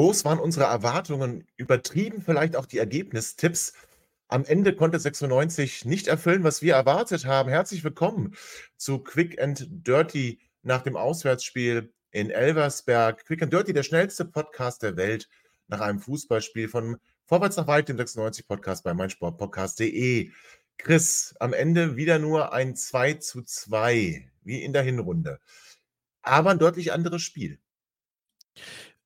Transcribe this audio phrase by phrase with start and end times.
[0.00, 3.74] Groß waren unsere Erwartungen, übertrieben vielleicht auch die Ergebnistipps.
[4.28, 7.50] Am Ende konnte 96 nicht erfüllen, was wir erwartet haben.
[7.50, 8.34] Herzlich willkommen
[8.78, 13.26] zu Quick and Dirty nach dem Auswärtsspiel in Elversberg.
[13.26, 15.28] Quick and Dirty, der schnellste Podcast der Welt
[15.68, 16.96] nach einem Fußballspiel von
[17.26, 20.30] Vorwärts nach Weit, dem 96 Podcast bei meinsportpodcast.de.
[20.78, 25.40] Chris, am Ende wieder nur ein 2 zu 2, wie in der Hinrunde.
[26.22, 27.58] Aber ein deutlich anderes Spiel.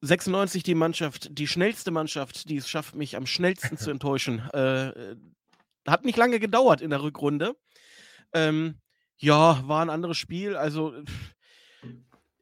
[0.04, 4.40] 96 die Mannschaft, die schnellste Mannschaft, die es schafft, mich am schnellsten zu enttäuschen.
[4.50, 5.16] Äh,
[5.86, 7.56] hat nicht lange gedauert in der Rückrunde.
[8.32, 8.80] Ähm,
[9.16, 10.56] ja, war ein anderes Spiel.
[10.56, 10.94] Also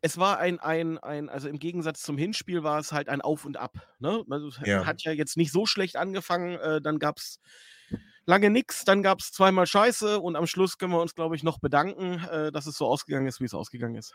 [0.01, 3.45] es war ein, ein, ein, also im Gegensatz zum Hinspiel war es halt ein Auf
[3.45, 3.75] und Ab.
[4.01, 4.25] Ne?
[4.29, 4.85] Also, ja.
[4.85, 6.59] Hat ja jetzt nicht so schlecht angefangen.
[6.59, 7.39] Äh, dann gab es
[8.27, 11.43] lange nichts, dann gab es zweimal Scheiße und am Schluss können wir uns, glaube ich,
[11.43, 14.13] noch bedanken, äh, dass es so ausgegangen ist, wie es ausgegangen ist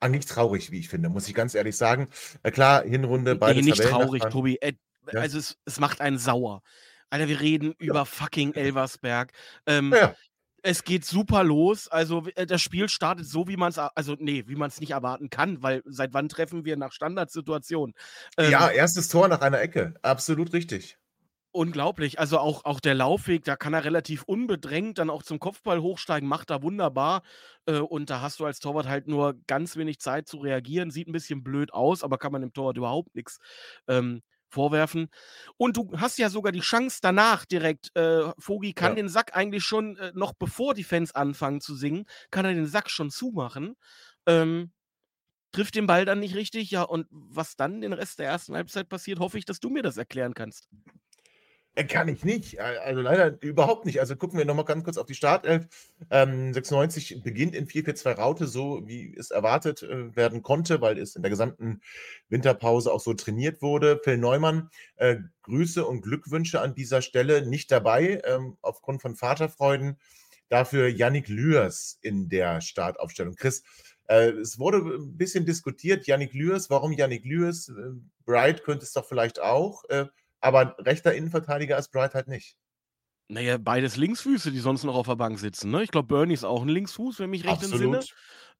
[0.00, 2.08] eigentlich traurig, wie ich finde, muss ich ganz ehrlich sagen.
[2.42, 4.56] Äh, klar, Hinrunde, beide Nee, nicht traurig, Tobi.
[4.60, 4.74] Äh,
[5.12, 5.20] ja?
[5.20, 6.62] Also es, es, macht einen sauer.
[7.10, 7.86] Alter, wir reden ja.
[7.86, 9.32] über fucking Elversberg.
[9.66, 10.14] Ähm, ja.
[10.62, 11.86] Es geht super los.
[11.88, 14.90] Also äh, das Spiel startet so, wie man es, also nee, wie man es nicht
[14.90, 17.94] erwarten kann, weil seit wann treffen wir nach Standardsituationen?
[18.36, 19.94] Ähm, ja, erstes Tor nach einer Ecke.
[20.02, 20.98] Absolut richtig.
[21.56, 22.18] Unglaublich.
[22.18, 26.28] Also auch, auch der Laufweg, da kann er relativ unbedrängt dann auch zum Kopfball hochsteigen,
[26.28, 27.22] macht er wunderbar.
[27.64, 30.90] Äh, und da hast du als Torwart halt nur ganz wenig Zeit zu reagieren.
[30.90, 33.38] Sieht ein bisschen blöd aus, aber kann man dem Torwart überhaupt nichts
[33.88, 35.08] ähm, vorwerfen.
[35.56, 37.88] Und du hast ja sogar die Chance danach direkt.
[37.96, 38.96] Äh, Vogi kann ja.
[38.96, 42.66] den Sack eigentlich schon, äh, noch bevor die Fans anfangen zu singen, kann er den
[42.66, 43.76] Sack schon zumachen.
[44.26, 44.72] Ähm,
[45.52, 46.70] trifft den Ball dann nicht richtig.
[46.70, 49.82] Ja, und was dann den Rest der ersten Halbzeit passiert, hoffe ich, dass du mir
[49.82, 50.68] das erklären kannst.
[51.76, 52.58] Äh, kann ich nicht.
[52.60, 54.00] Also leider überhaupt nicht.
[54.00, 55.66] Also gucken wir nochmal ganz kurz auf die Startelf.
[56.10, 61.16] Ähm, 96 beginnt in 4-4-2 Raute, so wie es erwartet äh, werden konnte, weil es
[61.16, 61.82] in der gesamten
[62.30, 64.00] Winterpause auch so trainiert wurde.
[64.02, 69.98] Phil Neumann, äh, Grüße und Glückwünsche an dieser Stelle nicht dabei, ähm, aufgrund von Vaterfreuden.
[70.48, 73.34] Dafür Yannick Lührs in der Startaufstellung.
[73.34, 73.64] Chris,
[74.08, 77.68] äh, es wurde ein bisschen diskutiert, Yannick Lührs, warum Yannick Lührs?
[77.68, 79.82] Äh, Bright könnte es doch vielleicht auch.
[80.46, 82.56] Aber rechter Innenverteidiger ist Bright halt nicht.
[83.26, 85.72] Naja, beides Linksfüße, die sonst noch auf der Bank sitzen.
[85.72, 85.82] Ne?
[85.82, 87.98] Ich glaube, Bernie ist auch ein Linksfuß, wenn mich recht entsinne.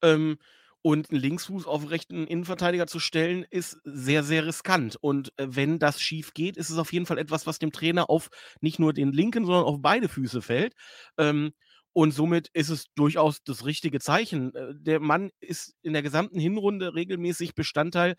[0.02, 0.36] Ähm,
[0.82, 4.96] und einen Linksfuß auf rechten Innenverteidiger zu stellen, ist sehr, sehr riskant.
[5.00, 8.10] Und äh, wenn das schief geht, ist es auf jeden Fall etwas, was dem Trainer
[8.10, 8.30] auf
[8.60, 10.74] nicht nur den linken, sondern auf beide Füße fällt.
[11.18, 11.52] Ähm,
[11.92, 14.52] und somit ist es durchaus das richtige Zeichen.
[14.56, 18.16] Äh, der Mann ist in der gesamten Hinrunde regelmäßig Bestandteil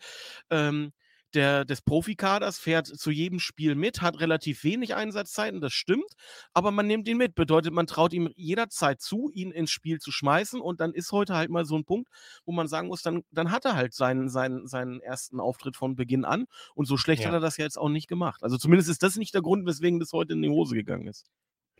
[0.48, 0.92] ähm,
[1.34, 6.12] der, des Profikaders, fährt zu jedem Spiel mit, hat relativ wenig Einsatzzeiten, das stimmt,
[6.52, 7.34] aber man nimmt ihn mit.
[7.34, 11.34] Bedeutet, man traut ihm jederzeit zu, ihn ins Spiel zu schmeißen und dann ist heute
[11.34, 12.08] halt mal so ein Punkt,
[12.44, 15.96] wo man sagen muss, dann, dann hat er halt seinen, seinen, seinen ersten Auftritt von
[15.96, 17.28] Beginn an und so schlecht ja.
[17.28, 18.42] hat er das ja jetzt auch nicht gemacht.
[18.42, 21.26] Also zumindest ist das nicht der Grund, weswegen das heute in die Hose gegangen ist.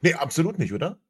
[0.00, 1.00] Nee, absolut nicht, oder?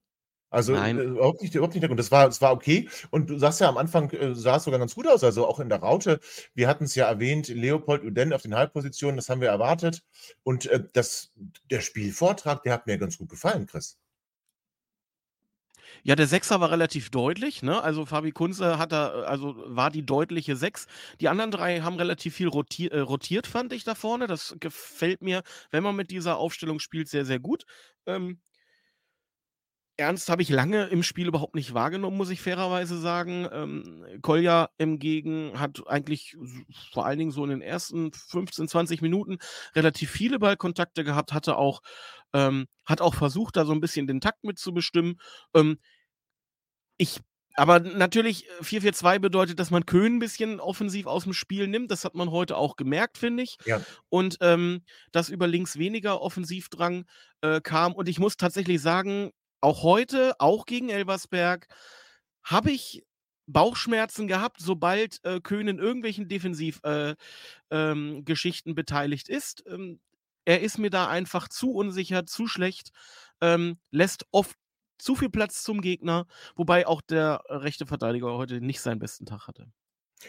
[0.51, 0.99] Also Nein.
[0.99, 2.01] Äh, überhaupt nicht, überhaupt nicht der Grund.
[2.01, 2.89] Das war, das war okay.
[3.11, 5.23] Und du sagst ja am Anfang, äh, sah es sogar ganz gut aus.
[5.25, 6.21] Also auch in der Raute.
[6.55, 10.03] Wir hatten es ja erwähnt, Leopold Uden auf den Halbpositionen, das haben wir erwartet.
[10.45, 11.33] Und äh, das,
[11.71, 13.99] der Spielvortrag, der hat mir ganz gut gefallen, Chris.
[16.03, 17.83] Ja, der Sechser war relativ deutlich, ne?
[17.83, 20.87] Also Fabi Kunze hat da, also war die deutliche Sechs.
[21.21, 24.27] Die anderen drei haben relativ viel rotier, äh, rotiert, fand ich da vorne.
[24.27, 27.65] Das gefällt mir, wenn man mit dieser Aufstellung spielt, sehr, sehr gut.
[28.07, 28.41] Ähm,
[29.99, 33.49] Ernst habe ich lange im Spiel überhaupt nicht wahrgenommen, muss ich fairerweise sagen.
[33.53, 36.37] Ähm, Kolja hingegen hat eigentlich
[36.93, 39.39] vor allen Dingen so in den ersten 15, 20 Minuten
[39.75, 41.81] relativ viele Ballkontakte gehabt, hatte auch,
[42.33, 45.21] ähm, hat auch versucht, da so ein bisschen den Takt mitzubestimmen.
[45.53, 45.79] Ähm,
[46.97, 47.21] ich
[47.55, 51.91] aber natürlich, 4-4-2 äh, bedeutet, dass man Köhn ein bisschen offensiv aus dem Spiel nimmt.
[51.91, 53.56] Das hat man heute auch gemerkt, finde ich.
[53.65, 53.81] Ja.
[54.09, 57.05] Und ähm, dass über links weniger Offensivdrang
[57.41, 57.94] äh, kam.
[57.94, 61.66] Und ich muss tatsächlich sagen, auch heute, auch gegen Elversberg,
[62.44, 63.05] habe ich
[63.46, 67.16] Bauchschmerzen gehabt, sobald äh, Köhn in irgendwelchen Defensivgeschichten
[67.70, 69.64] äh, ähm, beteiligt ist.
[69.66, 70.00] Ähm,
[70.44, 72.90] er ist mir da einfach zu unsicher, zu schlecht,
[73.40, 74.56] ähm, lässt oft
[74.99, 76.26] zu viel Platz zum Gegner,
[76.56, 79.70] wobei auch der rechte Verteidiger heute nicht seinen besten Tag hatte.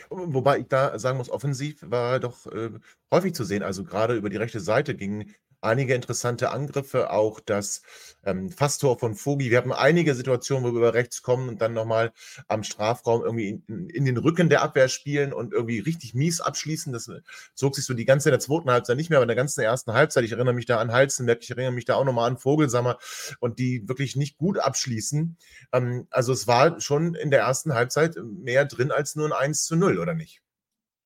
[0.10, 2.72] Wobei ich da sagen muss, offensiv war doch äh,
[3.12, 3.64] häufig zu sehen.
[3.64, 7.82] Also gerade über die rechte Seite gingen einige interessante Angriffe, auch das
[8.24, 9.52] ähm, Fasstor von Vogi.
[9.52, 12.12] Wir haben einige Situationen, wo wir über rechts kommen und dann nochmal
[12.48, 16.94] am Strafraum irgendwie in, in, den Rücken der Abwehr spielen und irgendwie richtig mies abschließen.
[16.94, 17.10] Das
[17.56, 19.62] zog sich so die ganze in der zweiten Halbzeit nicht mehr, aber in der ganzen
[19.62, 20.24] ersten Halbzeit.
[20.24, 22.98] Ich erinnere mich da an Halzenberg, ich erinnere mich da auch nochmal an Vogelsammer
[23.40, 25.38] und die wirklich nicht gut abschließen.
[25.74, 29.66] Ähm, also es war schon in der ersten Halbzeit mehr drin als nur ein 1
[29.66, 30.42] zu 0, oder nicht?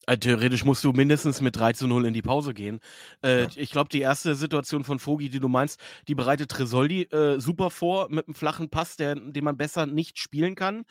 [0.05, 2.79] Äh, theoretisch musst du mindestens mit 3 zu 0 in die Pause gehen.
[3.23, 3.49] Äh, ja.
[3.55, 7.69] Ich glaube, die erste Situation von Vogi, die du meinst, die bereitet Tresoldi äh, super
[7.69, 10.83] vor mit einem flachen Pass, der, den man besser nicht spielen kann.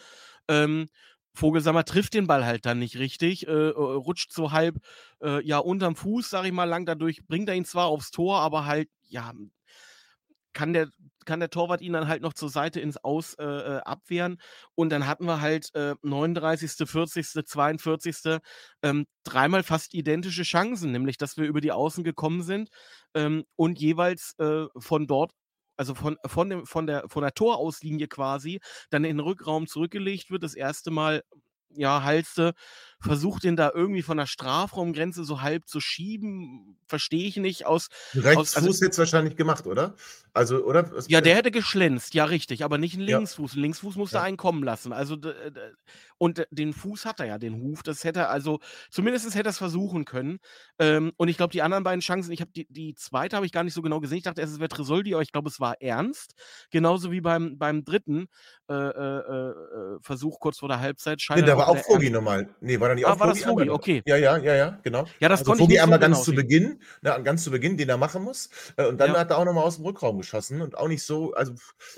[0.48, 0.88] Ähm,
[1.34, 4.76] Vogelsammer trifft den Ball halt dann nicht richtig, äh, äh rutscht so halb
[5.22, 8.40] äh, ja unterm Fuß, sag ich mal, lang dadurch, bringt er ihn zwar aufs Tor,
[8.40, 9.32] aber halt, ja,
[10.52, 10.88] kann der,
[11.24, 14.38] kann der Torwart ihn dann halt noch zur Seite ins Aus äh, äh abwehren.
[14.74, 18.40] Und dann hatten wir halt äh, 39., 40., 42.
[18.82, 22.70] Ähm, dreimal fast identische Chancen, nämlich dass wir über die Außen gekommen sind
[23.14, 25.32] ähm, und jeweils äh, von dort
[25.76, 28.60] also von, von, dem, von, der, von der Torauslinie quasi,
[28.90, 30.42] dann in den Rückraum zurückgelegt wird.
[30.42, 31.24] Das erste Mal,
[31.70, 32.52] ja, Halste
[33.02, 36.76] versucht den da irgendwie von der Strafraumgrenze so halb zu schieben.
[36.86, 37.66] Verstehe ich nicht.
[37.66, 39.94] Aus, Rechtsfuß also, jetzt wahrscheinlich gemacht, oder?
[40.34, 40.90] Also, oder?
[41.08, 43.52] Ja, der hätte geschlänzt, ja, richtig, aber nicht ein Linksfuß.
[43.52, 43.58] Ja.
[43.58, 44.22] Ein Linksfuß musste ja.
[44.22, 44.92] einen kommen lassen.
[44.92, 45.18] Also,
[46.16, 47.82] und den Fuß hat er ja, den Huf.
[47.82, 48.60] Das hätte er also,
[48.90, 50.38] zumindest hätte er es versuchen können.
[50.78, 53.52] Ähm, und ich glaube, die anderen beiden Chancen, ich habe die, die zweite habe ich
[53.52, 54.18] gar nicht so genau gesehen.
[54.18, 56.34] Ich dachte erst, es wäre Tresoldi, aber ich glaube, es war ernst.
[56.70, 58.28] Genauso wie beim, beim dritten
[58.70, 59.54] äh, äh, äh
[60.00, 61.22] Versuch kurz vor der Halbzeit.
[61.34, 62.48] Nee, da war auch Vogi nochmal.
[62.60, 64.02] Nee, war da nicht ah, war das Vogi, okay.
[64.06, 65.06] Ja, ja, ja, ja, genau.
[65.20, 67.88] Ja, das also ich einmal so ganz genau zu Beginn, ne, ganz zu Beginn, den
[67.88, 68.50] er machen muss.
[68.76, 69.18] Äh, und dann ja.
[69.18, 71.54] hat er auch nochmal aus dem Rückraum geschossen und auch nicht so, also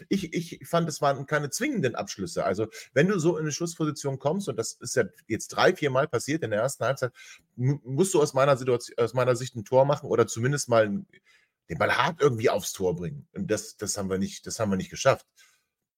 [0.08, 2.44] ich, ich fand, es waren keine zwingenden Abschlüsse.
[2.44, 5.90] Also wenn du so in eine Schussposition kommst, und das ist ja jetzt drei, vier
[5.90, 7.12] Mal passiert in der ersten Halbzeit,
[7.56, 11.04] musst du aus meiner Situation, aus meiner Sicht ein Tor machen oder zumindest mal
[11.70, 13.26] den Ball hart irgendwie aufs Tor bringen.
[13.32, 15.26] Und das, das haben wir nicht, das haben wir nicht geschafft.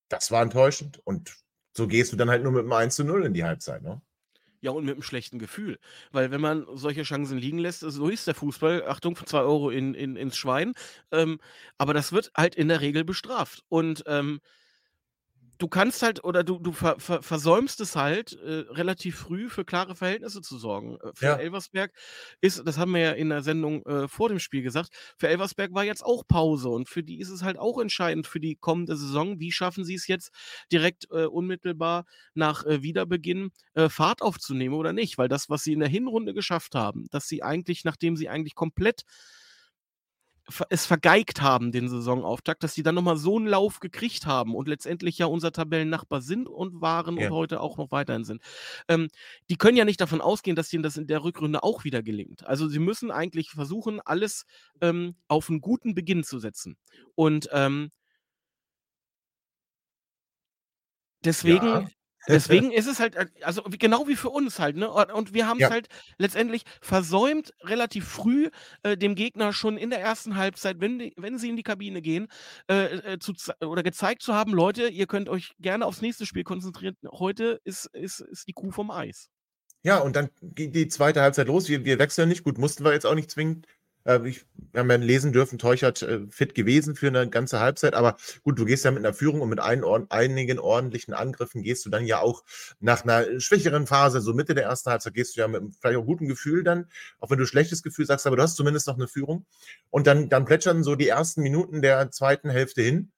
[0.09, 1.01] Das war enttäuschend.
[1.05, 1.37] Und
[1.77, 4.01] so gehst du dann halt nur mit einem 1 zu 0 in die Halbzeit, ne?
[4.61, 5.79] Ja, und mit einem schlechten Gefühl.
[6.13, 9.95] Weil wenn man solche Chancen liegen lässt, so ist der Fußball, Achtung, 2 Euro in,
[9.95, 10.73] in, ins Schwein.
[11.13, 11.39] Ähm,
[11.79, 13.63] aber das wird halt in der Regel bestraft.
[13.69, 14.41] Und ähm,
[15.59, 19.65] du kannst halt oder du, du ver, ver, versäumst es halt, äh, relativ früh für
[19.65, 20.99] klare Verhältnisse zu sorgen.
[21.03, 21.37] Äh, für ja.
[21.37, 21.93] Elversberg
[22.41, 25.75] ist, das haben wir ja in der Sendung äh, vor dem Spiel gesagt, für Elversberg
[25.75, 28.97] war jetzt auch Pause und für die ist es halt auch entscheidend für die kommende
[28.97, 29.41] Saison.
[29.41, 30.31] Wie schaffen sie es jetzt
[30.73, 32.05] direkt äh, unmittelbar
[32.35, 33.51] nach äh, Wiederbeginn
[33.89, 35.19] Fahrt aufzunehmen oder nicht?
[35.19, 38.55] Weil das, was sie in der Hinrunde geschafft haben, dass sie eigentlich, nachdem sie eigentlich
[38.55, 39.03] komplett
[40.71, 44.69] es vergeigt haben, den Saisonauftakt, dass sie dann nochmal so einen Lauf gekriegt haben und
[44.69, 47.27] letztendlich ja unser Tabellennachbar sind und waren ja.
[47.27, 48.43] und heute auch noch weiterhin sind.
[48.89, 49.09] Ähm,
[49.51, 52.47] die können ja nicht davon ausgehen, dass ihnen das in der Rückrunde auch wieder gelingt.
[52.47, 54.47] Also sie müssen eigentlich versuchen, alles
[54.81, 56.77] ähm, auf einen guten Beginn zu setzen.
[57.15, 57.91] Und ähm,
[61.25, 61.87] deswegen ja.
[62.29, 64.91] Deswegen ist es halt, äh, also genau wie für uns halt, ne?
[64.91, 65.71] Und wir haben es ja.
[65.71, 65.89] halt
[66.19, 68.51] letztendlich versäumt, relativ früh
[68.83, 72.03] äh, dem Gegner schon in der ersten Halbzeit, wenn, die, wenn sie in die Kabine
[72.03, 72.29] gehen,
[72.71, 76.45] äh, äh zu, oder gezeigt zu haben, Leute, ihr könnt euch gerne aufs nächste Spiel
[76.45, 76.97] konzentrieren.
[77.11, 79.29] Heute ist, ist, ist die Kuh vom Eis.
[79.83, 81.69] Ja, und dann geht die zweite Halbzeit los.
[81.69, 82.43] Wir, wir wechseln nicht.
[82.43, 83.67] Gut, mussten wir jetzt auch nicht zwingend
[84.07, 87.95] äh, ich, wir haben ja lesen dürfen, Teuchert äh, fit gewesen für eine ganze Halbzeit.
[87.95, 91.85] Aber gut, du gehst ja mit einer Führung und mit ein, einigen ordentlichen Angriffen gehst
[91.85, 92.45] du dann ja auch
[92.81, 96.07] nach einer schwächeren Phase, so Mitte der ersten Halbzeit, gehst du ja mit vielleicht auch
[96.07, 96.87] gutem Gefühl dann,
[97.19, 99.47] auch wenn du schlechtes Gefühl sagst, aber du hast zumindest noch eine Führung.
[99.91, 103.13] Und dann, dann plätschern so die ersten Minuten der zweiten Hälfte hin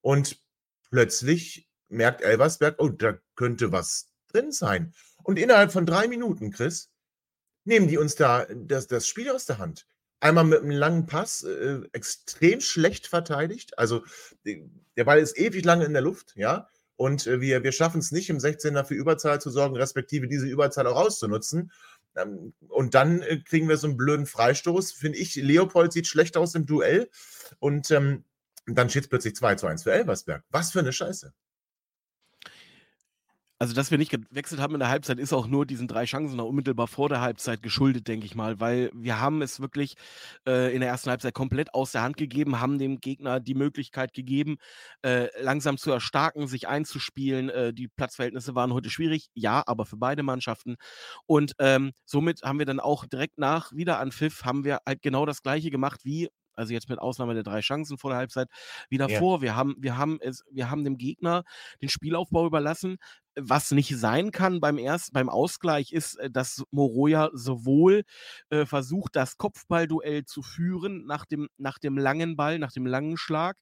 [0.00, 0.38] und
[0.90, 4.92] plötzlich merkt Elversberg, oh, da könnte was drin sein.
[5.22, 6.90] Und innerhalb von drei Minuten, Chris,
[7.64, 9.86] nehmen die uns da das, das Spiel aus der Hand.
[10.24, 13.78] Einmal mit einem langen Pass, äh, extrem schlecht verteidigt.
[13.78, 14.04] Also
[14.96, 16.66] der Ball ist ewig lange in der Luft, ja.
[16.96, 20.46] Und äh, wir, wir schaffen es nicht, im 16er für Überzahl zu sorgen, respektive diese
[20.46, 21.72] Überzahl auch auszunutzen.
[22.16, 24.92] Ähm, und dann äh, kriegen wir so einen blöden Freistoß.
[24.92, 27.10] Finde ich, Leopold sieht schlecht aus im Duell.
[27.58, 28.24] Und ähm,
[28.64, 30.42] dann steht es plötzlich 2 zu 1 für Elversberg.
[30.48, 31.34] Was für eine Scheiße.
[33.64, 36.36] Also, dass wir nicht gewechselt haben in der Halbzeit, ist auch nur diesen drei Chancen
[36.36, 39.94] noch unmittelbar vor der Halbzeit geschuldet, denke ich mal, weil wir haben es wirklich
[40.46, 44.12] äh, in der ersten Halbzeit komplett aus der Hand gegeben, haben dem Gegner die Möglichkeit
[44.12, 44.58] gegeben,
[45.00, 47.48] äh, langsam zu erstarken, sich einzuspielen.
[47.48, 50.76] Äh, die Platzverhältnisse waren heute schwierig, ja, aber für beide Mannschaften.
[51.24, 55.42] Und ähm, somit haben wir dann auch direkt nach Wiederanpfiff haben wir halt genau das
[55.42, 58.48] Gleiche gemacht wie also jetzt mit Ausnahme der drei Chancen vor der Halbzeit,
[58.88, 59.18] wieder Ja.
[59.18, 59.42] vor.
[59.42, 61.44] Wir haben, wir haben es, wir haben dem Gegner
[61.82, 62.96] den Spielaufbau überlassen.
[63.36, 68.02] Was nicht sein kann beim ersten, beim Ausgleich ist, äh, dass Moroja sowohl
[68.50, 73.16] äh, versucht, das Kopfballduell zu führen nach dem, nach dem langen Ball, nach dem langen
[73.16, 73.56] Schlag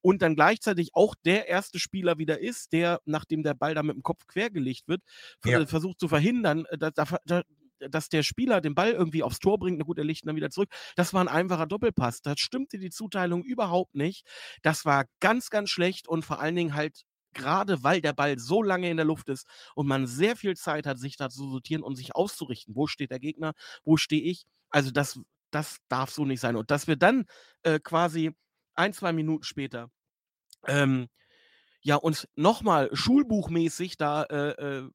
[0.00, 3.96] und dann gleichzeitig auch der erste Spieler wieder ist, der, nachdem der Ball da mit
[3.96, 5.02] dem Kopf quergelegt wird,
[5.44, 5.60] Ja.
[5.60, 7.42] äh, versucht zu verhindern, äh, da,
[7.80, 9.78] dass der Spieler den Ball irgendwie aufs Tor bringt.
[9.78, 10.68] Na gut, er legt ihn dann wieder zurück.
[10.96, 12.22] Das war ein einfacher Doppelpass.
[12.22, 14.26] Da stimmte die Zuteilung überhaupt nicht.
[14.62, 17.02] Das war ganz, ganz schlecht und vor allen Dingen halt
[17.34, 20.86] gerade weil der Ball so lange in der Luft ist und man sehr viel Zeit
[20.86, 22.74] hat, sich da zu sortieren und sich auszurichten.
[22.74, 23.54] Wo steht der Gegner?
[23.84, 24.44] Wo stehe ich?
[24.70, 25.20] Also das,
[25.50, 26.56] das darf so nicht sein.
[26.56, 27.26] Und dass wir dann
[27.62, 28.32] äh, quasi
[28.74, 29.90] ein, zwei Minuten später
[30.66, 31.08] ähm,
[31.82, 34.90] ja, uns nochmal schulbuchmäßig da äh, äh,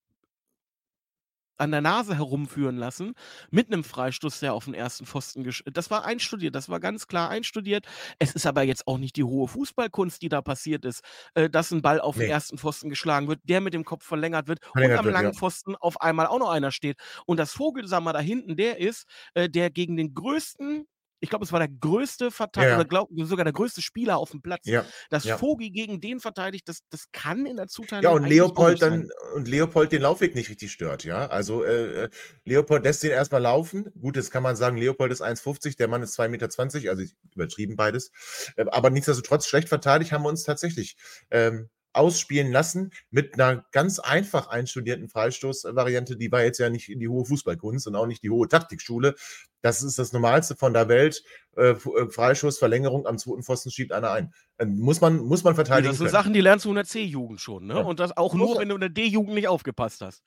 [1.58, 3.14] an der Nase herumführen lassen,
[3.52, 7.08] mit einem Freistoß, der auf den ersten Pfosten gesch Das war einstudiert, das war ganz
[7.08, 7.86] klar einstudiert.
[8.20, 11.02] Es ist aber jetzt auch nicht die hohe Fußballkunst, die da passiert ist,
[11.36, 12.28] äh, dass ein Ball auf den Nee.
[12.28, 15.34] ersten Pfosten geschlagen wird, der mit dem Kopf verlängert wird Verlängert und am wird, langen
[15.34, 15.34] ja.
[15.34, 16.98] Pfosten auf einmal auch noch einer steht.
[17.26, 20.88] Und das Vogelsammer da hinten, der ist, äh, der gegen den größten
[21.24, 24.42] ich glaube, es war der größte Verteidiger, Ja, glaub, sogar der größte Spieler auf dem
[24.42, 24.65] Platz.
[24.65, 25.42] Ja, Dass ja.
[25.42, 29.48] Vogi gegen den verteidigt, das, das kann in der Zuteilung Ja, und Leopold dann und
[29.48, 31.27] Leopold den Laufweg nicht richtig stört, ja.
[31.27, 32.10] Also äh, äh,
[32.44, 33.89] Leopold lässt den erstmal laufen.
[34.01, 36.50] Gut, jetzt kann man sagen, Leopold ist 1,50, der Mann ist 2,20 Meter,
[36.89, 37.03] also
[37.34, 38.12] übertrieben beides.
[38.58, 40.98] Äh, aber nichtsdestotrotz schlecht verteidigt haben wir uns tatsächlich
[41.32, 46.18] ähm, ausspielen lassen mit einer ganz einfach einstudierten Freistoßvariante.
[46.18, 49.16] Die war jetzt ja nicht die hohe Fußballkunst und auch nicht die hohe Taktikschule.
[49.62, 51.24] Das ist das Normalste von der Welt.
[51.56, 54.34] Äh, äh, Freistoß, Verlängerung am zweiten Pfosten schiebt einer ein.
[54.58, 56.14] Äh, muss man, muss man verteidigen das sind können.
[56.14, 57.76] Sachen, die lernst du in der C-Jugend schon, ne?
[57.76, 57.82] Ja.
[57.82, 60.24] Und das auch nur, wenn du in der D-Jugend nicht aufgepasst hast.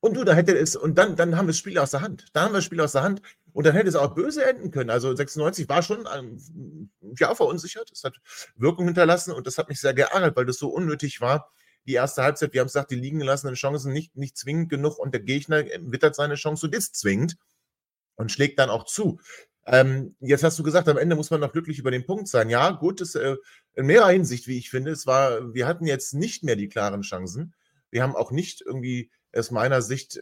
[0.00, 2.26] Und du, da hätte es, und dann, dann haben wir das Spiel aus der Hand.
[2.32, 3.20] Da haben wir das Spiel aus der Hand
[3.52, 4.88] und dann hätte es auch böse enden können.
[4.88, 7.90] Also 96 war schon ähm, ja, verunsichert.
[7.92, 8.16] Es hat
[8.56, 11.52] Wirkung hinterlassen und das hat mich sehr geärgert, weil das so unnötig war.
[11.86, 15.12] Die erste Halbzeit, wir haben gesagt, die liegen gelassenen Chancen nicht, nicht zwingend genug und
[15.12, 17.36] der Gegner wittert seine Chance und ist zwingend
[18.16, 19.20] und schlägt dann auch zu.
[19.66, 22.48] Ähm, jetzt hast du gesagt, am Ende muss man noch glücklich über den Punkt sein.
[22.48, 23.36] Ja, gut, das, äh,
[23.74, 24.90] in mehrerer Hinsicht, wie ich finde.
[24.90, 27.54] Es war, wir hatten jetzt nicht mehr die klaren Chancen.
[27.90, 30.20] Wir haben auch nicht irgendwie aus meiner Sicht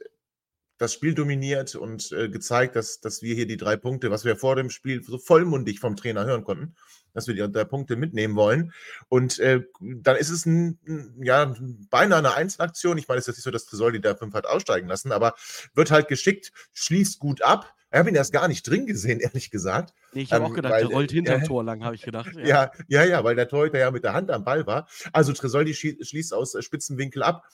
[0.78, 4.36] das Spiel dominiert und äh, gezeigt, dass, dass wir hier die drei Punkte, was wir
[4.36, 6.76] vor dem Spiel so vollmundig vom Trainer hören konnten,
[7.12, 8.72] dass wir die drei Punkte mitnehmen wollen.
[9.08, 10.78] Und äh, dann ist es ein,
[11.20, 11.52] ja,
[11.90, 12.96] beinahe eine Einzelaktion.
[12.96, 15.34] Ich meine, es ist jetzt nicht so, dass Tresoldi da fünf hat aussteigen lassen, aber
[15.74, 17.74] wird halt geschickt, schließt gut ab.
[17.90, 19.94] Ich habe ihn erst gar nicht drin gesehen, ehrlich gesagt.
[20.12, 22.02] Nee, ich habe Ähm, auch gedacht, weil, der rollt hinterm äh, Tor lang, habe ich
[22.02, 22.30] gedacht.
[22.36, 24.88] Ja, ja, ja, weil der Torhüter ja mit der Hand am Ball war.
[25.12, 27.48] Also Tresoldi schließt aus Spitzenwinkel ab,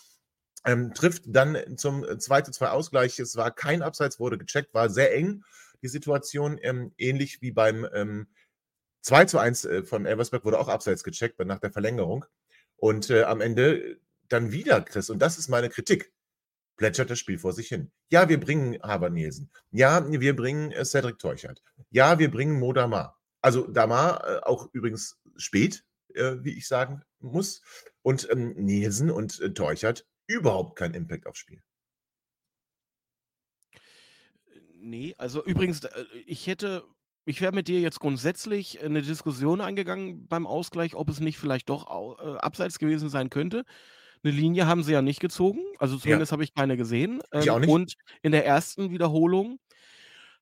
[0.64, 3.18] ähm, trifft dann zum äh, 2 zu 2 Ausgleich.
[3.18, 5.44] Es war kein Abseits, wurde gecheckt, war sehr eng,
[5.82, 6.58] die Situation.
[6.62, 8.28] Ähm, ähnlich wie beim ähm,
[9.02, 12.24] 2 zu 1 äh, von Elversberg wurde auch Abseits gecheckt nach der Verlängerung.
[12.76, 16.12] Und äh, am Ende dann wieder Chris, und das ist meine Kritik,
[16.76, 17.92] plätschert das Spiel vor sich hin.
[18.10, 19.50] Ja, wir bringen Haber Nielsen.
[19.70, 21.62] Ja, wir bringen äh, Cedric Teuchert.
[21.90, 23.20] Ja, wir bringen Mo Damar.
[23.40, 27.60] Also Damar äh, auch übrigens spät, äh, wie ich sagen muss.
[28.02, 31.62] Und ähm, Nielsen und äh, Teuchert überhaupt kein Impact aufs Spiel.
[34.76, 36.84] Nee, also übrigens, äh, ich hätte,
[37.24, 41.38] ich wäre mit dir jetzt grundsätzlich in eine Diskussion eingegangen beim Ausgleich, ob es nicht
[41.38, 41.86] vielleicht doch
[42.20, 43.64] äh, abseits gewesen sein könnte.
[44.22, 47.20] Eine Linie haben sie ja nicht gezogen, also zumindest habe ich keine gesehen.
[47.32, 47.70] Ich auch Ähm, nicht.
[47.70, 49.58] Und in der ersten Wiederholung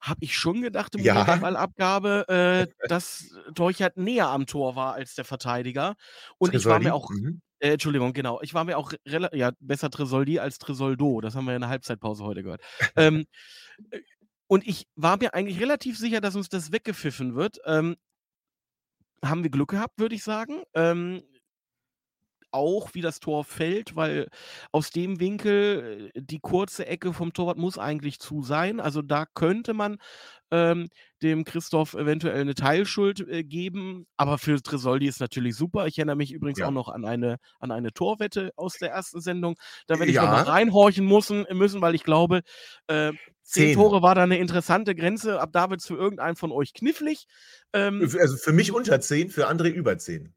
[0.01, 1.25] habe ich schon gedacht im Ja.
[1.25, 5.95] Ballabgabe, äh, dass Teuchert näher am Tor war als der Verteidiger.
[6.39, 7.41] Und ich war mir auch, mhm.
[7.63, 11.55] Äh, Entschuldigung, genau, ich war mir auch, ja, besser Tresoldi als Tresoldo, das haben wir
[11.55, 12.61] in der Halbzeitpause heute gehört.
[12.97, 13.25] ähm,
[13.91, 14.01] äh,
[14.49, 17.59] und ich war mir eigentlich relativ sicher, dass uns das weggepfiffen wird.
[17.65, 17.97] Ähm,
[19.25, 20.63] haben wir Glück gehabt, würde ich sagen.
[20.75, 21.23] Ähm,
[22.53, 24.29] auch wie das Tor fällt, weil
[24.71, 28.81] aus dem Winkel äh, die kurze Ecke vom Torwart muss eigentlich zu sein.
[28.81, 29.97] Also da könnte man
[30.51, 30.89] ähm,
[31.23, 34.07] dem Christoph eventuell eine Teilschuld äh, geben.
[34.19, 35.87] Aber für Tresoldi ist natürlich super.
[35.87, 36.67] Ich erinnere mich übrigens Ja.
[36.67, 39.57] auch noch an eine, an eine Torwette aus der ersten Sendung.
[39.87, 40.43] Da werde ich Ja.
[40.43, 42.43] reinhorchen müssen, müssen weil ich glaube,
[42.87, 43.75] äh, zehn Zehn.
[43.75, 45.41] Tore war da eine interessante Grenze.
[45.41, 47.25] Ab da wird es für irgendeinen von euch knifflig.
[47.73, 50.35] Ähm, Also für mich unter 10, für André über 10.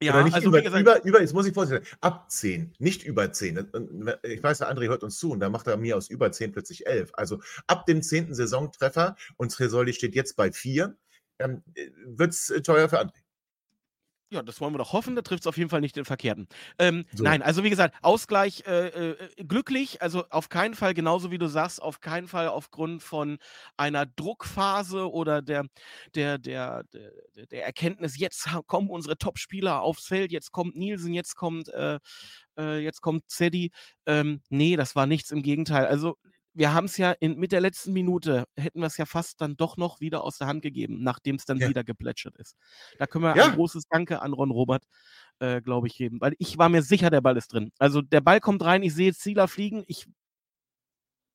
[0.00, 3.02] ja, Oder nicht also über, gesagt, über, über, jetzt muss ich vorstellen, ab 10, nicht
[3.02, 3.58] über 10.
[3.58, 6.30] Und Ich weiß, der André hört uns zu und da macht er mir aus über
[6.30, 7.10] 10 plötzlich 11.
[7.14, 8.32] Also ab dem 10.
[8.32, 10.96] Saisontreffer und Tresoldi steht jetzt bei 4,
[11.40, 11.62] ähm,
[12.06, 13.12] wird es teuer für André.
[14.30, 15.16] Ja, das wollen wir doch hoffen.
[15.16, 16.48] Da trifft es auf jeden Fall nicht den Verkehrten.
[16.78, 17.24] Ähm, So.
[17.24, 21.46] nein, also wie gesagt, Ausgleich äh, äh, glücklich, also auf keinen Fall, genauso wie du
[21.48, 23.38] sagst, auf keinen Fall aufgrund von
[23.78, 25.64] einer Druckphase oder der,
[26.14, 27.12] der, der, der,
[27.50, 31.98] der Erkenntnis, jetzt kommen unsere Top-Spieler aufs Feld, jetzt kommt Nielsen, jetzt kommt, äh,
[32.58, 33.70] äh, jetzt kommt Zeddy.
[34.04, 35.86] Ähm, nee, das war nichts, im Gegenteil.
[35.86, 36.18] Also
[36.58, 39.56] wir haben es ja in, mit der letzten Minute, hätten wir es ja fast dann
[39.56, 41.68] doch noch wieder aus der Hand gegeben, nachdem es dann Ja.
[41.68, 42.56] wieder geplätschert ist.
[42.98, 43.46] Da können wir Ja.
[43.46, 44.84] ein großes Danke an Ron Robert,
[45.38, 46.20] äh, glaube ich, geben.
[46.20, 47.70] Weil ich war mir sicher, der Ball ist drin.
[47.78, 49.84] Also der Ball kommt rein, ich sehe Zieler fliegen.
[49.86, 50.06] Ich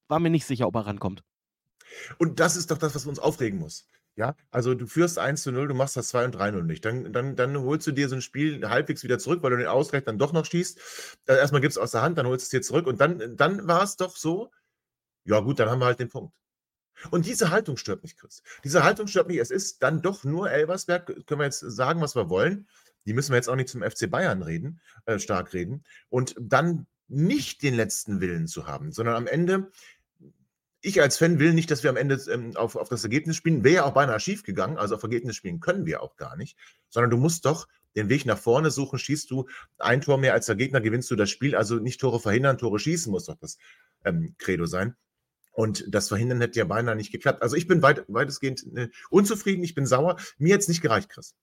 [0.10, 1.24] war mir nicht sicher, ob er rankommt.
[2.18, 3.88] Und das ist doch das, was uns aufregen muss.
[4.16, 6.86] Ja, also du führst 1 zu 0, du machst das 2 und 3 0 nicht.
[6.86, 9.66] Dann, dann, dann holst du dir so ein Spiel halbwegs wieder zurück, weil du den
[9.68, 10.80] Ausgleich dann doch noch schießt.
[11.26, 13.36] Äh, erstmal gibst du aus der Hand, dann holst du es dir zurück und dann,
[13.38, 14.52] dann war es doch so,
[15.26, 16.34] ja gut, dann haben wir halt den Punkt.
[17.12, 18.44] Und diese Haltung stört mich, Chris.
[18.64, 19.38] Diese Haltung stört mich.
[19.38, 22.68] Es ist dann doch nur Elversberg, können wir jetzt sagen, was wir wollen.
[23.06, 25.84] Die müssen wir jetzt auch nicht zum FC Bayern reden, äh, stark reden.
[26.10, 29.72] Und dann nicht den letzten Willen zu haben, sondern am Ende
[30.86, 33.64] ich als Fan will nicht, dass wir am Ende ähm, auf, auf das Ergebnis spielen.
[33.64, 34.78] Wäre ja auch beinahe schief gegangen.
[34.78, 36.58] Also auf Ergebnis spielen können wir auch gar nicht.
[36.90, 39.00] Sondern du musst doch den Weg nach vorne suchen.
[39.00, 41.56] Schießt du ein Tor mehr als der Gegner, gewinnst du das Spiel.
[41.56, 43.58] Also nicht Tore verhindern, Tore schießen muss doch das
[44.04, 44.96] ähm, Credo sein.
[45.54, 47.42] Und das Verhindern hätte ja beinahe nicht geklappt.
[47.42, 50.18] Also ich bin weit, weitestgehend äh, unzufrieden, ich bin sauer.
[50.38, 51.36] Mir jetzt nicht gereicht, Chris.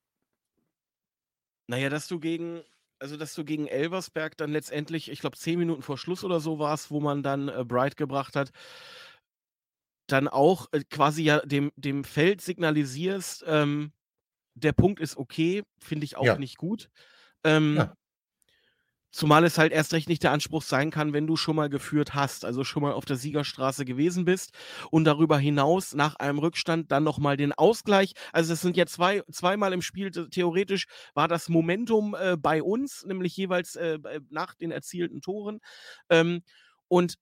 [1.68, 2.62] Naja, dass du gegen,
[2.98, 6.58] also dass du gegen Elversberg dann letztendlich, ich glaube, zehn Minuten vor Schluss oder so
[6.58, 8.50] war es, wo man dann äh, Bright gebracht hat,
[10.08, 13.92] dann auch äh, quasi ja dem, dem Feld signalisierst, ähm,
[14.54, 16.38] der Punkt ist okay, finde ich auch Ja.
[16.38, 16.90] nicht gut.
[17.44, 17.96] Ähm, Ja.
[19.12, 22.14] Zumal es halt erst recht nicht der Anspruch sein kann, wenn du schon mal geführt
[22.14, 24.52] hast, also schon mal auf der Siegerstraße gewesen bist
[24.90, 28.12] und darüber hinaus nach einem Rückstand dann nochmal den Ausgleich.
[28.32, 33.04] Also es sind ja zwei, zweimal im Spiel, theoretisch war das Momentum äh, bei uns,
[33.04, 35.58] nämlich jeweils äh, bei- nach den erzielten Toren.
[36.08, 36.42] Ähm,
[36.88, 37.14] und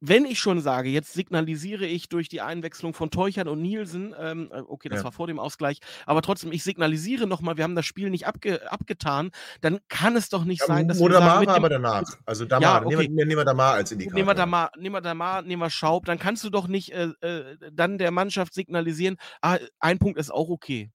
[0.00, 4.50] wenn ich schon sage, jetzt signalisiere ich durch die Einwechslung von Teuchert und Nielsen, ähm,
[4.52, 5.04] äh, okay, das Ja.
[5.04, 8.70] war vor dem Ausgleich, aber trotzdem, ich signalisiere nochmal, wir haben das Spiel nicht abge
[8.70, 11.64] abgetan, dann kann es doch nicht sein, dass wir Oder sagen, Mar mit war dem,
[11.64, 12.04] aber danach.
[12.26, 14.16] Also Damar, Ja, nehmen, wir, nehmen wir Damar als Indikator.
[14.16, 16.68] Nehmen wir da mal, nehmen wir da mal, nehmen wir Schaub, dann kannst du doch
[16.68, 20.90] nicht äh, äh, dann der Mannschaft signalisieren, ah, ein Punkt ist auch okay.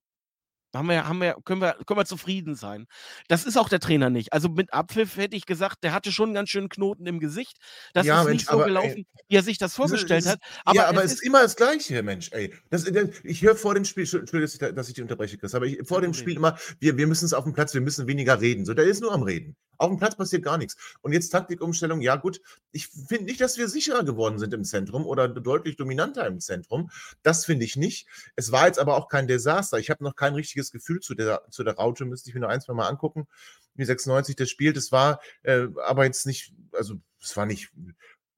[0.74, 2.86] Haben wir, haben wir, können, wir, können wir zufrieden sein.
[3.28, 4.32] Das ist auch der Trainer nicht.
[4.32, 7.58] Also mit Abpfiff hätte ich gesagt, der hatte schon einen ganz schönen Knoten im Gesicht.
[7.92, 10.26] Das Ja, ist Mensch, nicht so aber, ey, gelaufen, wie er sich das vorgestellt Es
[10.26, 10.40] ist- hat.
[10.64, 12.54] Aber, ja, aber es es ist immer das Gleiche, Mensch, ey.
[12.70, 15.36] Das, äh, ich höre vor dem Spiel, Entschuldigung, dass ich, da- dass ich dich unterbreche,
[15.36, 16.14] Chris, aber ich, vor dem.
[16.14, 18.64] Spiel immer, wir, wir müssen es auf dem Platz, wir müssen weniger reden.
[18.64, 19.56] So, der ist nur am Reden.
[19.82, 20.76] Auf dem Platz passiert gar nichts.
[21.00, 22.40] Und jetzt Taktikumstellung, ja gut,
[22.70, 26.88] ich finde nicht, dass wir sicherer geworden sind im Zentrum oder deutlich dominanter im Zentrum.
[27.24, 28.06] Das finde ich nicht.
[28.36, 29.80] Es war jetzt aber auch kein Desaster.
[29.80, 32.48] Ich habe noch kein richtiges Gefühl zu der, zu der Raute, müsste ich mir noch
[32.48, 33.26] ein, zwei Mal angucken,
[33.74, 34.76] wie 96 das spielt.
[34.76, 37.72] Das war äh, aber jetzt nicht, also es war nicht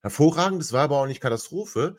[0.01, 1.99] hervorragend, es war aber auch nicht Katastrophe.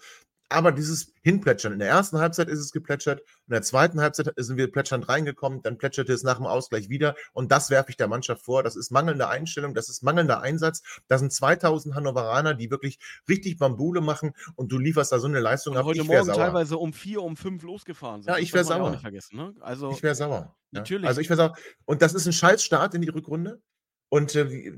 [0.50, 4.58] Aber dieses Hinplätschern, in der ersten Halbzeit ist es geplätschert, in der zweiten Halbzeit sind
[4.58, 8.08] wir plätschernd reingekommen, dann plätscherte es nach dem Ausgleich wieder und das werfe ich der
[8.08, 8.62] Mannschaft vor.
[8.62, 10.84] Das ist mangelnde Einstellung, das ist mangelnder Einsatz.
[11.08, 15.40] Da sind 2000 Hannoveraner, die wirklich richtig Bambule machen und du lieferst da so eine
[15.40, 15.86] Leistung und ab.
[15.86, 16.46] heute Ich wäre Morgen sauer.
[16.46, 18.30] teilweise um vier, um fünf losgefahren sind.
[18.30, 19.22] Ja, Das ich wär darf man ja auch sauer.
[19.32, 19.56] Ne?
[19.62, 20.56] Also, Ich wäre sauer.
[20.72, 20.80] Ja.
[20.80, 21.08] Natürlich.
[21.08, 21.56] Also ich wäre sauer.
[21.86, 23.62] Und das ist ein scheiß Start in die Rückrunde.
[24.10, 24.78] Und äh,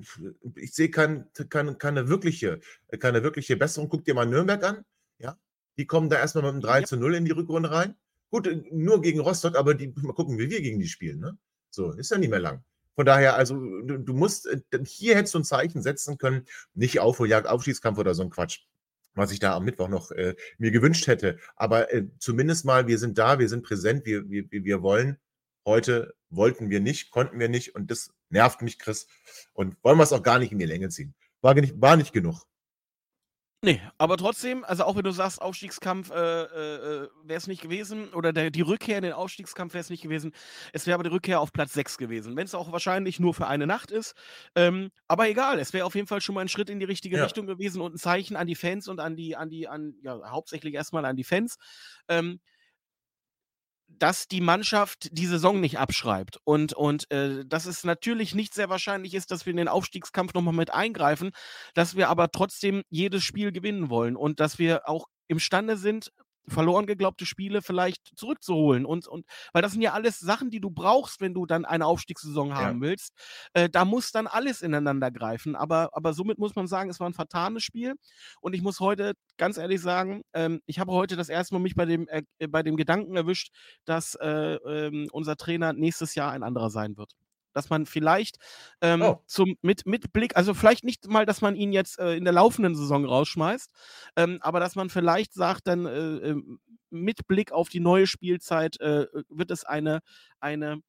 [0.55, 2.61] ich sehe kein, keine, keine, wirkliche,
[2.99, 3.89] keine wirkliche Besserung.
[3.89, 4.85] Guck dir mal Nürnberg an.
[5.19, 5.37] Ja?
[5.77, 6.85] Die kommen da erstmal mit einem 3 Ja.
[6.85, 7.95] zu 0 in die Rückrunde rein.
[8.29, 11.19] Gut, äh, nur gegen Rostock, aber die, mal gucken, wie wir gegen die spielen.
[11.19, 11.37] Ne?
[11.69, 12.63] So, ist ja nicht mehr lang.
[12.95, 16.99] Von daher, also du, du musst, äh, hier hättest du ein Zeichen setzen können, nicht
[16.99, 18.61] Aufholjagd, Aufschießkampf oder so ein Quatsch,
[19.13, 21.37] was ich da am Mittwoch noch äh, mir gewünscht hätte.
[21.55, 25.17] Aber äh, zumindest mal, wir sind da, wir sind präsent, wir, wir, wir wir wollen.
[25.65, 29.07] Heute wollten wir nicht, konnten wir nicht und das nervt mich, Chris.
[29.53, 31.13] Und wollen wir es auch gar nicht in die Länge ziehen.
[31.41, 32.45] War nicht, war nicht genug.
[33.63, 38.13] Nee, aber trotzdem, also auch wenn du sagst, Aufstiegskampf äh, äh, wäre es nicht gewesen
[38.13, 40.31] oder der, die Rückkehr in den Aufstiegskampf wäre es nicht gewesen,
[40.73, 43.47] es wäre aber die Rückkehr auf Platz 6 gewesen, wenn es auch wahrscheinlich nur für
[43.47, 44.13] eine Nacht ist.
[44.55, 47.17] Ähm, aber egal, es wäre auf jeden Fall schon mal ein Schritt in die richtige
[47.17, 47.23] Ja.
[47.23, 50.19] Richtung gewesen und ein Zeichen an die Fans und an die, an die, an, ja,
[50.29, 51.57] hauptsächlich erstmal an die Fans.
[52.07, 52.39] Ähm,
[53.87, 56.39] dass die Mannschaft die Saison nicht abschreibt.
[56.43, 60.33] Und, und äh, dass es natürlich nicht sehr wahrscheinlich ist, dass wir in den Aufstiegskampf
[60.33, 61.31] nochmal mit eingreifen,
[61.73, 66.11] dass wir aber trotzdem jedes Spiel gewinnen wollen und dass wir auch imstande sind,
[66.49, 68.85] verloren geglaubte Spiele vielleicht zurückzuholen.
[68.85, 71.85] Und, und weil das sind ja alles Sachen, die du brauchst, wenn du dann eine
[71.85, 72.89] Aufstiegssaison haben ja.
[72.89, 73.13] willst.
[73.53, 75.55] Äh, da muss dann alles ineinander greifen.
[75.55, 77.95] Aber, aber somit muss man sagen, es war ein vertanes Spiel.
[78.41, 81.75] Und ich muss heute ganz ehrlich sagen, ähm, ich habe heute das erste Mal mich
[81.75, 83.49] bei dem, äh, bei dem Gedanken erwischt,
[83.85, 87.13] dass äh, ähm, unser Trainer nächstes Jahr ein anderer sein wird
[87.57, 88.37] dass man vielleicht
[88.81, 89.23] ähm, oh.
[89.25, 92.33] zum, mit, mit Blick, also vielleicht nicht mal, dass man ihn jetzt äh, in der
[92.33, 93.71] laufenden Saison rausschmeißt,
[94.15, 96.59] ähm, aber dass man vielleicht sagt, dann äh, ähm,
[96.91, 99.99] mit Blick auf die neue Spielzeit äh, wird es eine,
[100.39, 100.81] eine,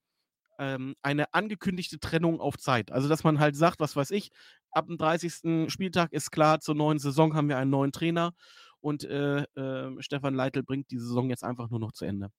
[0.59, 2.93] ähm, eine angekündigte Trennung auf Zeit.
[2.93, 4.31] Also dass man halt sagt, was weiß ich,
[4.71, 5.71] ab dem 30.
[5.73, 8.35] Spieltag ist klar, zur neuen Saison haben wir einen neuen Trainer
[8.81, 12.31] und äh, äh, Stefan Leitl bringt die Saison jetzt einfach nur noch zu Ende.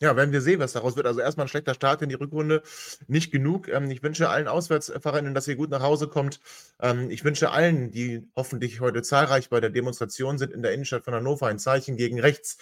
[0.00, 1.06] Ja, werden wir sehen, was daraus wird.
[1.06, 2.62] Also erstmal ein schlechter Start in die Rückrunde.
[3.08, 3.68] Nicht genug.
[3.68, 6.40] Ähm, ich wünsche allen Auswärtsfahrerinnen, dass ihr gut nach Hause kommt.
[6.80, 11.04] Ähm, ich wünsche allen, die hoffentlich heute zahlreich bei der Demonstration sind in der Innenstadt
[11.04, 12.58] von Hannover, ein Zeichen gegen rechts,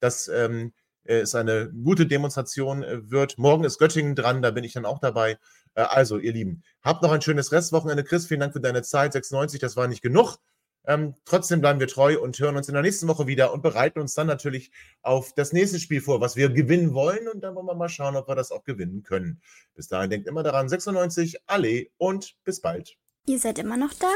[0.00, 0.72] dass ähm,
[1.04, 3.38] es eine gute Demonstration äh, wird.
[3.38, 5.38] Morgen ist Göttingen dran, da bin ich dann auch dabei.
[5.74, 8.02] Äh, also, ihr Lieben, habt noch ein schönes Restwochenende.
[8.02, 9.12] Chris, vielen Dank für deine Zeit.
[9.12, 10.38] 96, das war nicht genug.
[10.86, 14.00] Ähm, trotzdem bleiben wir treu und hören uns in der nächsten Woche wieder und bereiten
[14.00, 14.70] uns dann natürlich
[15.02, 17.28] auf das nächste Spiel vor, was wir gewinnen wollen.
[17.28, 19.40] Und dann wollen wir mal schauen, ob wir das auch gewinnen können.
[19.74, 22.96] Bis dahin denkt immer daran, 96, alle und bis bald.
[23.26, 24.12] Ihr seid immer noch da?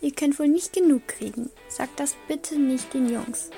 [0.00, 1.50] Ihr könnt wohl nicht genug kriegen.
[1.68, 3.50] Sagt das bitte nicht den Jungs.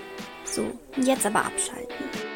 [0.45, 2.36] So, jetzt aber abschalten.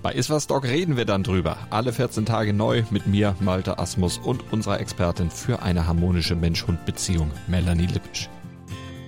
[0.00, 1.56] Bei Iswas Dog reden wir dann drüber.
[1.70, 7.32] Alle 14 Tage neu mit mir, Malte Asmus und unserer Expertin für eine harmonische Mensch-Hund-Beziehung,
[7.48, 8.28] Melanie Lippisch.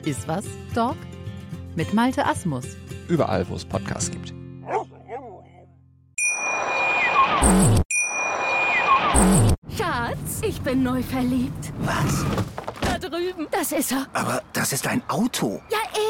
[0.04, 0.96] Iswas Dog
[1.76, 2.64] mit Malte Asmus.
[3.06, 4.34] Überall, wo es Podcasts gibt.
[9.76, 11.72] Schatz, ich bin neu verliebt.
[11.82, 12.24] Was?
[12.80, 13.46] Da drüben.
[13.52, 14.06] Das ist er.
[14.12, 15.62] Aber das ist ein Auto.
[15.70, 16.09] Ja, eben.